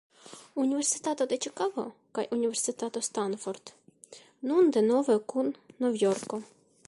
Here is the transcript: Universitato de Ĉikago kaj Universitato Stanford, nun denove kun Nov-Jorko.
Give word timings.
Universitato 0.61 1.27
de 1.33 1.37
Ĉikago 1.45 1.83
kaj 2.19 2.23
Universitato 2.37 3.03
Stanford, 3.09 3.73
nun 4.53 4.75
denove 4.79 5.19
kun 5.35 5.55
Nov-Jorko. 5.85 6.41